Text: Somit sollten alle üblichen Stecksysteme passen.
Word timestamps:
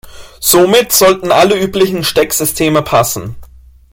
Somit 0.39 0.91
sollten 0.93 1.31
alle 1.31 1.55
üblichen 1.59 2.03
Stecksysteme 2.03 2.81
passen. 2.81 3.35